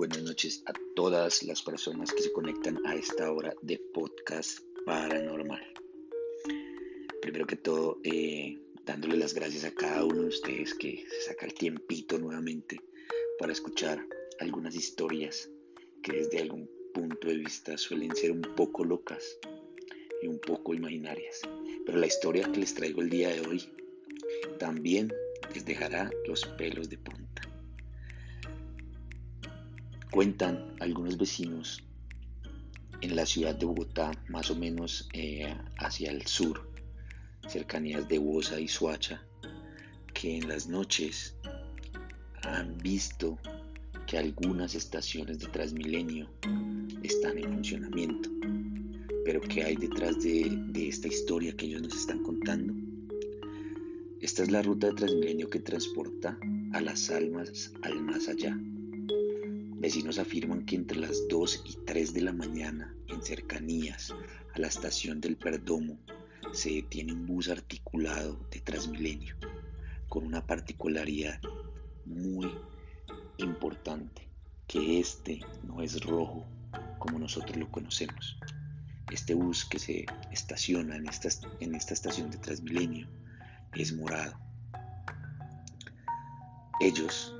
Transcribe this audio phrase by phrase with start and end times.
[0.00, 5.60] buenas noches a todas las personas que se conectan a esta hora de podcast paranormal.
[7.20, 11.44] Primero que todo, eh, dándole las gracias a cada uno de ustedes que se saca
[11.44, 12.80] el tiempito nuevamente
[13.38, 14.02] para escuchar
[14.38, 15.50] algunas historias
[16.02, 19.36] que desde algún punto de vista suelen ser un poco locas
[20.22, 21.42] y un poco imaginarias.
[21.84, 23.68] Pero la historia que les traigo el día de hoy
[24.58, 25.12] también
[25.52, 27.19] les dejará los pelos de punta.
[30.10, 31.84] Cuentan algunos vecinos
[33.00, 36.68] en la ciudad de Bogotá, más o menos eh, hacia el sur,
[37.46, 39.22] cercanías de Bosa y Suacha,
[40.12, 41.36] que en las noches
[42.42, 43.38] han visto
[44.08, 46.28] que algunas estaciones de Transmilenio
[47.04, 48.30] están en funcionamiento.
[49.24, 52.74] Pero ¿qué hay detrás de, de esta historia que ellos nos están contando?
[54.20, 56.36] Esta es la ruta de Transmilenio que transporta
[56.72, 58.58] a las almas al más allá
[59.80, 64.12] Vecinos afirman que entre las 2 y 3 de la mañana, en cercanías
[64.54, 65.98] a la estación del Perdomo,
[66.52, 69.36] se detiene un bus articulado de Transmilenio,
[70.06, 71.40] con una particularidad
[72.04, 72.52] muy
[73.38, 74.28] importante,
[74.66, 76.46] que este no es rojo
[76.98, 78.38] como nosotros lo conocemos.
[79.10, 83.08] Este bus que se estaciona en esta, en esta estación de Transmilenio
[83.72, 84.38] es morado.
[86.82, 87.34] Ellos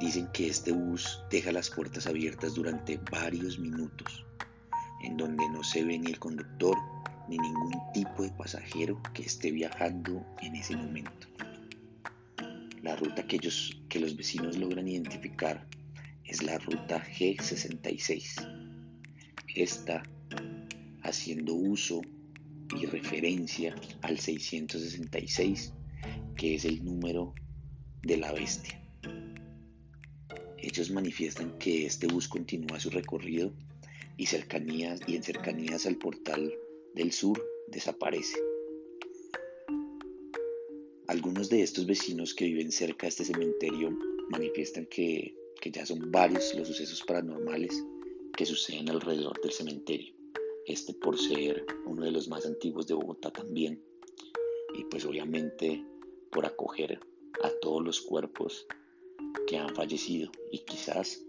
[0.00, 4.24] Dicen que este bus deja las puertas abiertas durante varios minutos,
[5.02, 6.76] en donde no se ve ni el conductor
[7.28, 11.28] ni ningún tipo de pasajero que esté viajando en ese momento.
[12.82, 15.66] La ruta que, ellos, que los vecinos logran identificar
[16.24, 18.46] es la ruta G66.
[19.54, 20.02] Esta
[21.02, 22.02] haciendo uso
[22.78, 25.72] y referencia al 666,
[26.36, 27.34] que es el número
[28.02, 28.87] de la bestia.
[30.70, 33.50] Ellos manifiestan que este bus continúa su recorrido
[34.18, 36.52] y, cercanías, y en cercanías al portal
[36.94, 38.38] del sur desaparece.
[41.06, 43.96] Algunos de estos vecinos que viven cerca de este cementerio
[44.28, 47.82] manifiestan que, que ya son varios los sucesos paranormales
[48.36, 50.12] que suceden alrededor del cementerio.
[50.66, 53.82] Este por ser uno de los más antiguos de Bogotá también.
[54.78, 55.82] Y pues obviamente
[56.30, 57.00] por acoger
[57.42, 58.66] a todos los cuerpos
[59.48, 61.22] que han fallecido y quizás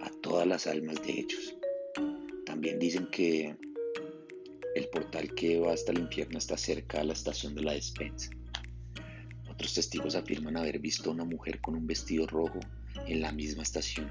[0.00, 1.54] a todas las almas de ellos.
[2.46, 3.54] También dicen que
[4.74, 8.30] el portal que va hasta el infierno está cerca de la estación de la despensa.
[9.50, 12.60] Otros testigos afirman haber visto a una mujer con un vestido rojo
[13.06, 14.10] en la misma estación,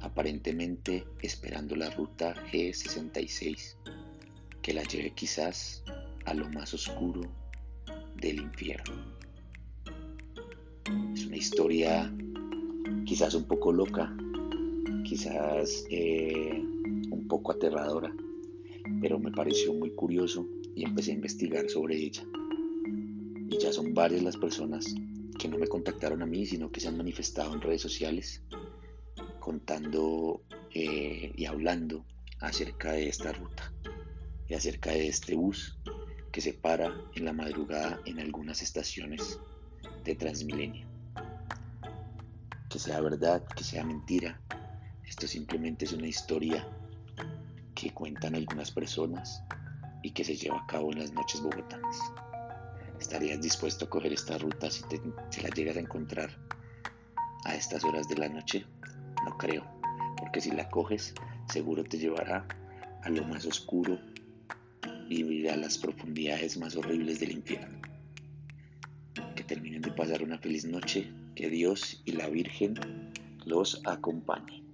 [0.00, 3.76] aparentemente esperando la ruta G66,
[4.60, 5.84] que la lleve quizás
[6.24, 7.22] a lo más oscuro
[8.16, 9.16] del infierno.
[11.14, 12.12] Es una historia
[13.04, 14.14] quizás un poco loca,
[15.04, 16.62] quizás eh,
[17.10, 18.12] un poco aterradora,
[19.00, 22.24] pero me pareció muy curioso y empecé a investigar sobre ella.
[23.48, 24.94] Y ya son varias las personas
[25.38, 28.42] que no me contactaron a mí, sino que se han manifestado en redes sociales
[29.38, 30.42] contando
[30.74, 32.04] eh, y hablando
[32.40, 33.72] acerca de esta ruta
[34.48, 35.78] y acerca de este bus
[36.32, 39.38] que se para en la madrugada en algunas estaciones
[40.04, 40.95] de Transmilenio
[42.78, 44.40] sea verdad, que sea mentira.
[45.06, 46.66] Esto simplemente es una historia
[47.74, 49.42] que cuentan algunas personas
[50.02, 51.96] y que se lleva a cabo en las noches bogotanas.
[53.00, 55.00] ¿Estarías dispuesto a coger esta ruta si, te,
[55.42, 56.30] la llegas a encontrar
[57.44, 58.64] a estas horas de la noche?
[59.24, 59.64] No creo,
[60.18, 61.14] porque si la coges
[61.48, 62.46] seguro te llevará
[63.02, 63.98] a lo más oscuro
[65.08, 67.78] y a las profundidades más horribles del infierno.
[69.34, 72.74] Que terminen de pasar una feliz noche que Dios y la Virgen
[73.44, 74.64] los acompañen.